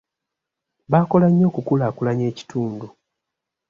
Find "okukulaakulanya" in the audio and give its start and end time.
1.49-2.25